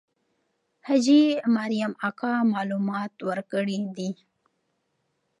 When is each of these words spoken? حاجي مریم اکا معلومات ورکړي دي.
حاجي 0.87 1.23
مریم 1.55 1.91
اکا 2.07 2.33
معلومات 2.53 3.13
ورکړي 3.29 3.79
دي. 3.95 4.09